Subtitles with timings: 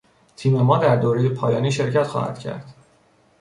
[0.35, 2.73] تیم ما در دورهی پایانی شرکت خواهدکرد.